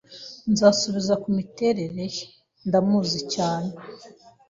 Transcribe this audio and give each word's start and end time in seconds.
Nzasubiza 0.51 1.13
kumiterere 1.23 2.03
ye. 2.15 2.23
Ndamuzi 2.67 3.19
cyane 3.33 3.71